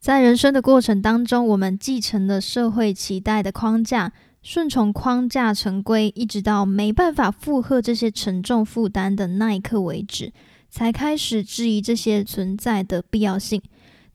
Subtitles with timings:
[0.00, 10.32] 在人生的过程当中，我们继承了社会期待的框架，顺从框架成规，一直到没办法负荷这些沉重负担的那一刻为止，
[10.70, 13.60] 才开始质疑这些存在的必要性。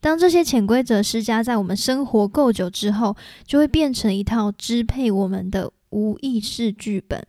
[0.00, 3.16] 当这些潜规则施加在我们生活够久之后，
[3.46, 7.24] 就会变成一套支配我们的无意识剧本，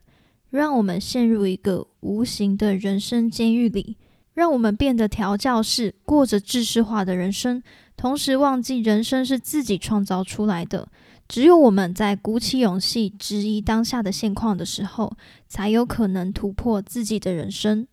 [0.50, 3.98] 让我们陷入一个无形的人生监狱里，
[4.34, 7.62] 让我们变得调教式，过着制式化的人生。
[7.98, 10.88] 同时忘记人生是自己创造出来的，
[11.28, 17.88] 只有我们在鼓起勇气质疑当下的现况的时候，才有可能突破自己的人生。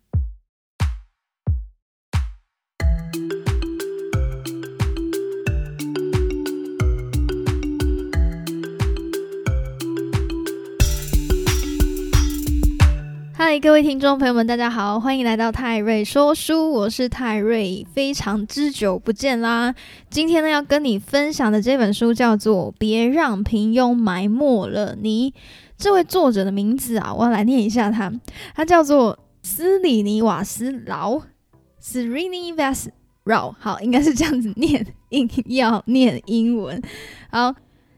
[13.61, 19.73] 各位听众朋友们，大家好，欢迎来到泰瑞说书，我是泰瑞，非常之久不见啦。
[20.09, 25.31] 今天呢，要跟你分享的这本书叫做《别让平庸埋没了你》。
[25.77, 28.11] 这位作者的名字啊，我要来念一下他，
[28.53, 31.21] 他叫做斯里尼瓦斯劳
[31.81, 32.87] （Srinivas
[33.23, 33.55] Rao）。
[33.57, 36.81] 好，应该是这样子念，硬要念英文。
[37.29, 37.55] 好。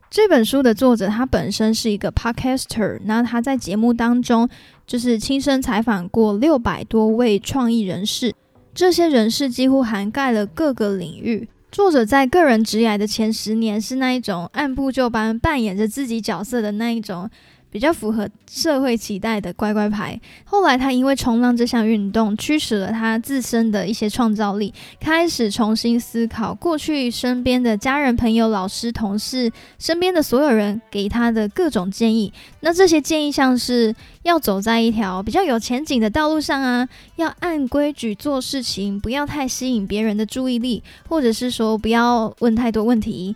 [0.09, 4.47] 这本书的作者他本身是一个 podcaster，那他在节目当中
[4.86, 8.33] 就是亲身采访过六百多位创意人士，
[8.73, 11.50] 这些人士几乎涵盖了各个领域。
[11.72, 17.30] 作者在个人职涯的前十年是那一种按部就班扮演着自己角色的那一种。
[17.69, 20.19] 比较符合社会期待的乖乖牌。
[20.45, 32.31] 后来，他因为冲浪这项运动驱使了他自身的一些创造力，开始重新思考过去身边的家人、朋友、老师、同事身边的所有人给他的各种建议。
[32.61, 43.35] 那这些建议像是要走在一条比较有前景的道路上啊，要按规矩做事情，不要太吸引别人的注意力，或者是说不要问太多问题。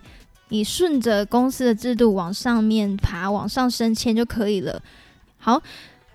[0.52, 4.82] 你顺着公司的制度往上面爬，往上升迁就可以了。
[5.38, 5.62] 好，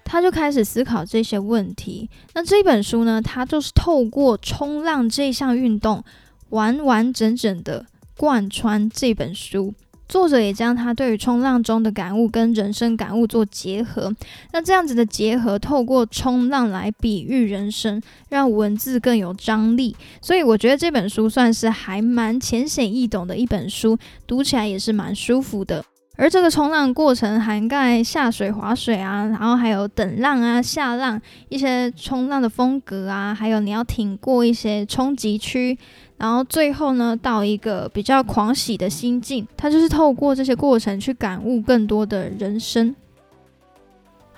[0.06, 2.08] 他就开始思考这些问题。
[2.36, 3.20] 那这本书呢？
[3.20, 6.04] 他就是透过冲浪这项运动，
[6.50, 9.74] 完完整整的贯穿这本书。
[10.08, 14.14] 作者也将他对于冲浪中的感悟跟人生感悟做结合，
[14.54, 19.96] 那这样子的结合，透过冲浪来比喻人生，让文字更有张力。
[20.22, 25.84] 所以我觉得这本书算是还蛮浅显易懂的一本书，读起来也是蛮舒服的。
[26.20, 35.78] 而这个冲浪过程涵盖下水划水啊，然后还有等浪啊、下浪一些冲浪的风格啊，还有你要挺过一些冲击区。
[36.18, 42.96] 然后最后呢，到一个比较狂喜的心境，他就是透过这些过程去感悟更多的人生。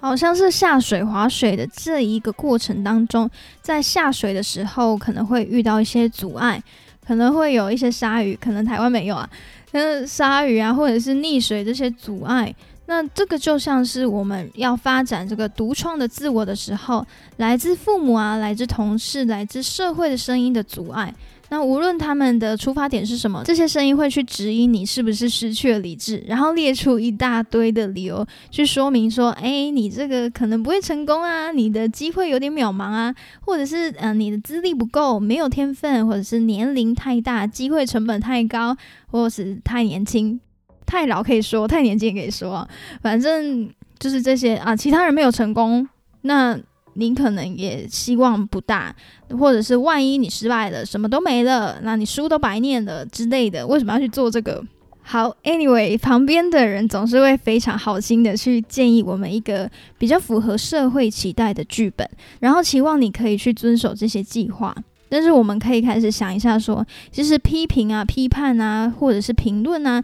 [0.02, 3.30] 好像是下水划水的这一个过程当中，
[3.62, 6.62] 在下水的时候可能会遇到一些阻碍，
[7.06, 9.30] 可能会有一些鲨鱼，可能台湾没有啊，
[9.74, 12.54] 是鲨鱼啊，或者是溺水这些阻碍。
[12.86, 21.14] 那这个就像是我们要发展这个独创的自我的时候，来自父母啊，来自同事，来自社会的声音的阻碍。
[21.50, 38.78] 那无论他们的出发点是什么，这些声音会去指引你是不是失去了理智，然后列出一大堆的理由去说明说，哎，你这个可能不会成功啊，你的机会有点渺茫啊，或者是呃你的资历不够，没有天分，或者是年龄太大，机会成本太高，
[39.08, 40.40] 或是太年轻、
[40.86, 42.68] 太老可以说，太年轻也可以说，
[43.02, 43.68] 反正
[43.98, 45.88] 就是这些啊，其他人没有成功，
[46.22, 46.60] 那。
[46.94, 48.96] 你可能也希望不大，
[49.38, 54.64] 或者是万一你失败了，什么都没了，那你书都白念了之类的，为什么要去做这个？
[55.02, 59.68] 好，Anyway，旁边的人总是会非常好心的去建议我们一个
[59.98, 62.08] 比较符合社会期待的剧本，
[62.40, 64.76] 然后期望你可以去遵守这些计划。
[65.10, 70.04] 但是我们可以开始想一下，说其实批评啊、批判啊，或者是评论啊，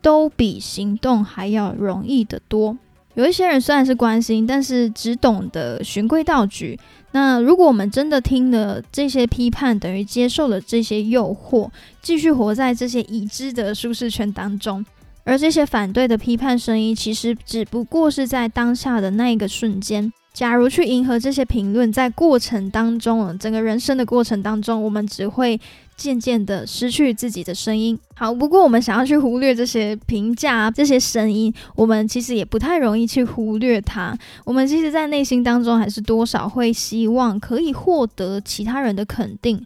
[0.00, 2.78] 都比行动还要容易得多。
[3.16, 6.78] 有一些人虽然是关心，但是只懂得循规蹈矩。
[7.12, 11.70] 那如果我们真的听了这些批判，等于接受了这些诱惑，
[12.02, 14.84] 继续活在这些已知的舒适圈当中，
[15.24, 20.12] 而这些反对的批判声音，其实只不过是在当下的那一个瞬间。
[20.34, 25.58] 假如去迎合这些评论，在过程当中，整个人生的过程当中，我们只会。
[25.96, 27.98] 渐渐的失去自己的声音。
[28.14, 34.16] 好，不过我们想要去忽略这些评价、这些声音，我们其实也不太容易去忽略它。
[34.44, 39.64] 我们其实，在内心当中，还是多少会希望可以获得其他人的肯定。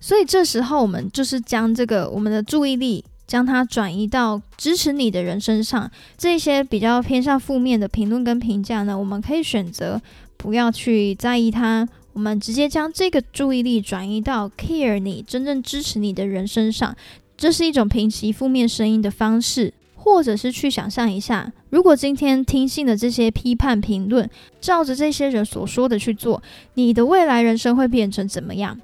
[0.00, 5.90] 所以这时候，我们就是将这个我们的注意力，将它转移到支持你的人身上。
[6.18, 10.00] 这些比较偏向负面的评论跟评价呢，我们可以选择
[10.36, 11.88] 不要去在意它。
[12.16, 16.96] 我们直接将这个注意力转移到 care 你真正支持你的人身上，
[17.36, 24.30] 这是一种平息负面声音的方式，或者是去想象一下，如果今天听信的这些批判评论，
[24.62, 26.42] 照着这些人所说的去做，
[26.72, 28.80] 你的未来人生会变成怎么样？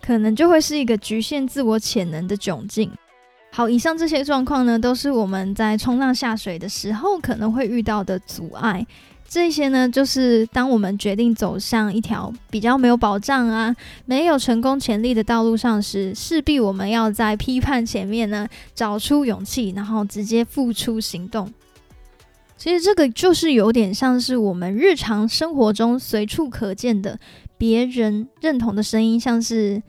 [0.00, 2.90] 可能就会是一个局限自我潜能的窘境。
[3.52, 8.86] 好，以上这些状况呢，都是我们在冲浪下水的时候可能会遇到的阻碍。
[9.30, 13.74] 这些呢，就是当我们决定走向一条比较没有保障啊、
[14.04, 21.48] 没有成功潜力的道路上时，势必我们要在批判前面呢，找出勇气，然后直接付出行动。
[22.56, 27.16] 其实这个就是有点像是我们日常生活中随处可见的
[27.56, 29.80] 别人认同的声音，像是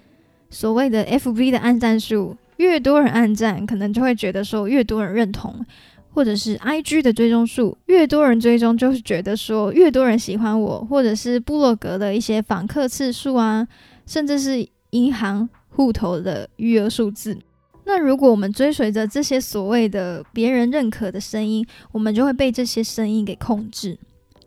[0.51, 5.65] 所谓的 FB 的暗赞数，越多人暗赞，可能就会觉得说越多人认同。
[6.13, 13.66] 或者是 I G 的追踪数越多人追踪，就是觉得说越多人喜欢我，或者是部落格的一些访客次数啊，
[14.06, 17.38] 甚至是银行户头的余额数字。
[17.86, 23.98] 那如果我们追随着这些所谓的别人认可的声音，我们就会被这些声音给控制。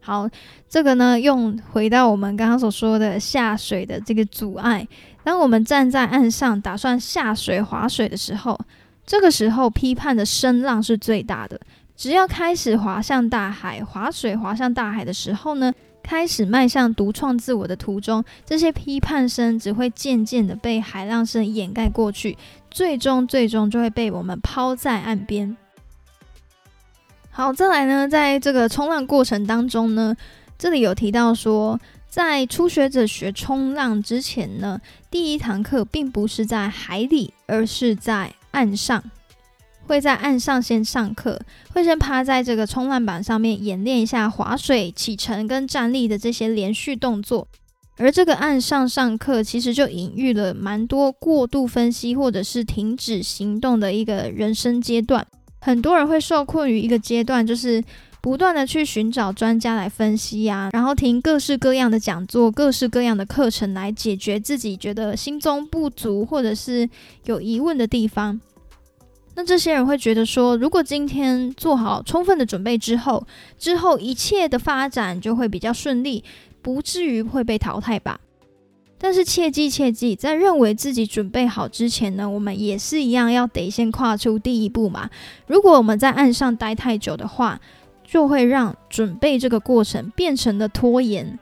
[0.01, 0.29] 好，
[0.69, 4.87] 这个呢，用回到我们刚刚所说的下水的这个阻碍，
[5.25, 8.61] 当我们站在岸上打算下水划水的时候。
[9.06, 11.61] 这个时候，批判的声浪是最大的。
[11.97, 15.73] 只要开始滑向大海，划水滑向大海的时候呢，
[16.03, 22.37] 开始迈向独创自我的途中，这些批判声只会渐渐的被海浪声掩盖过去，
[22.71, 25.56] 最终最终就会被我们抛在岸边。
[27.31, 30.17] 好，再来呢，在这个冲浪过程当中呢，
[30.59, 31.79] 这里有提到说，
[32.09, 34.81] 在初学者学冲浪之前呢，
[35.11, 39.03] 第一堂课并不是在海里，而是在岸上
[39.87, 41.39] 会在岸上先上课，
[41.75, 47.47] 会先趴在这个冲浪板上面演练一下划水、启程跟站立的这些连续动作。
[47.97, 55.25] 而这个岸上上课其实就隐喻了蛮多过度分析或者是停止行动的一个人生阶段。
[55.61, 57.83] 很多人会受困于一个阶段，就是
[58.25, 66.88] 不断的去寻找专家来分析啊，然后听各式各样的讲座、各式各样的课程来解决自己觉得心中不足或者是
[67.26, 68.41] 有疑问的地方。
[69.35, 73.26] 那这些人会觉得说，如果今天做好充分的准备之后，
[73.59, 76.25] 之后一切的发展就会比较顺利，
[76.62, 78.19] 不至于会被淘汰吧？
[78.97, 85.11] 但是切记切记，在认为自己准备好之前呢，我们也是一样要得先跨出第一步嘛。
[85.47, 87.61] 如果我们在岸上待太久的话，
[88.05, 91.39] 就会让准备这个过程变成了拖延。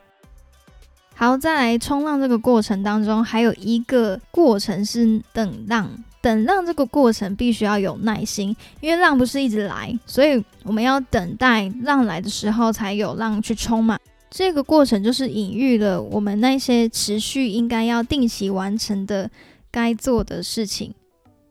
[1.15, 5.91] 好，再来冲浪这个过程当中，还有一个过程是等浪。
[6.21, 13.99] 等浪这个过程必须要有耐心，因为浪不是一直来，所以我们要等待浪来的时候才有浪去冲嘛。
[14.31, 19.29] 这个过程就是隐喻了我们那些持续应该要定期完成的
[19.71, 20.95] 该做的事情。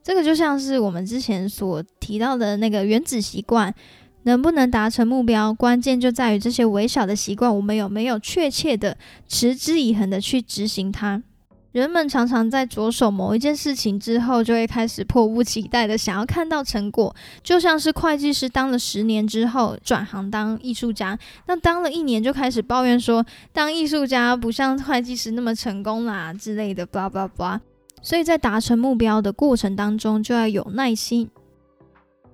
[0.02, 3.76] 这个就像是我们之前所提到的那个原子习惯，
[4.24, 8.98] 能不能达成目标，关键就在于这些微小的习惯，我们有没有确切的
[9.28, 11.24] 持之以恒的去执行它。
[11.72, 27.58] 人们常常在着手某一件事情之后，就会开始迫不及待的想要看到成果，就像是会计师当了十年之后转行当艺术家，那当了一年就开始抱怨说，当艺术家不像会计师那么成功啦之类的，blah blah blah。
[28.02, 31.30] 所以在达成目标的过程当中，就要有耐心。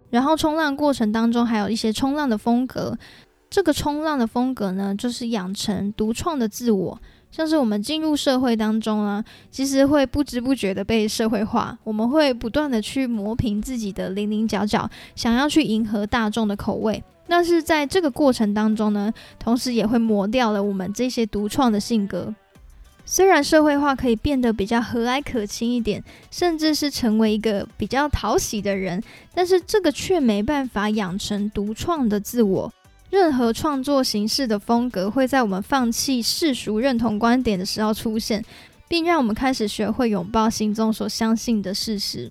[0.09, 2.97] 然后冲浪过程当中，还有一些冲浪的风格，
[3.49, 6.99] 这个冲浪的风格呢，就是养成独创的自我。
[7.29, 17.03] 像是我们进入社会当中啊，其实会不知不觉的被社会化，我们会不断的去磨平自己的棱棱角角，想要去迎合大众的口味。
[17.27, 22.33] 但是在这个过程当中呢，同时也会磨掉了我们这些独创的性格。
[23.09, 29.01] 虽然社会化可以变得比较和蔼可亲一点，甚至是成为一个比较讨喜的人，
[29.33, 32.71] 但是这个却没办法养成独创的自我。
[33.09, 38.43] 任何创作形式的风格会在我们放弃世俗认同观点的时候出现，
[38.89, 42.29] 并让我们开始学会拥抱心中所相信的事实。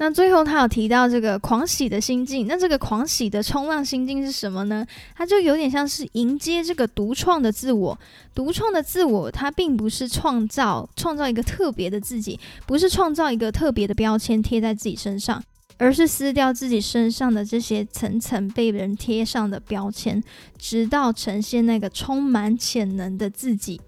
[0.00, 4.84] 那最后他有提到这个狂喜的心境，那这个狂喜的冲浪心境是什么呢？
[5.14, 7.98] 它就有点像是迎接这个独创的自我。
[8.34, 15.44] 独创的自我，它并不是创造创造一个特别的自己，不是创造一个特别的标签贴在自己身上。
[15.76, 20.22] 而是撕掉自己身上的这些层层被人贴上的标签，
[20.58, 23.80] 直到呈现那个充满潜能的自己。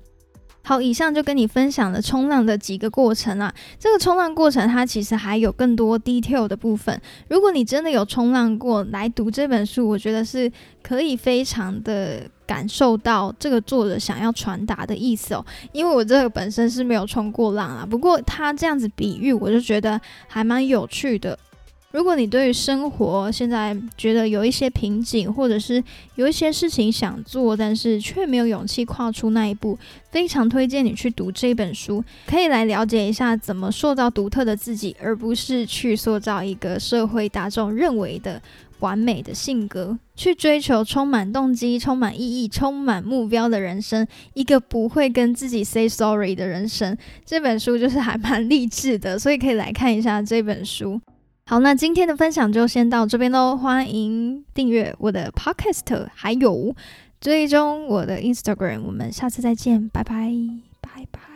[0.64, 3.52] 好，以上就跟你分享了冲浪的几个过程啊。
[3.80, 7.00] 这个冲浪过程它其实还有更多 detail 的部分。
[7.28, 10.50] 如果你真的有冲浪过来读这本书，我觉得是
[10.80, 15.44] 可以非常的感受到这个作者想要传达的意思哦。
[15.72, 21.36] 因为我这个本身是没有冲过浪啊，不过他这样子比喻，我就觉得还蛮有趣的。
[21.92, 25.82] 如果你对于生活现在觉得有一些瓶颈，或者是
[26.14, 29.78] 有一些事情想做，但是却没有勇气跨出那一步，
[30.10, 38.40] 非常推荐你去读这本书，可以来了解一下怎么塑造独特的自己，而不是去塑造一个社会大众认为的
[38.80, 46.96] 完美的性格，去追求充满动机、充满意义、充满目标的人生，一个不会跟自己 say sorry 的人生。
[47.26, 50.98] 这本书就是还蛮励志的，所以可以来看一下这本书。
[51.44, 53.56] 好，那今天的分享就先到这边喽。
[53.56, 56.74] 欢迎订阅我的 Podcast，还有
[57.20, 58.82] 追踪我的 Instagram。
[58.82, 60.32] 我们下次再见，拜拜，
[60.80, 61.31] 拜拜。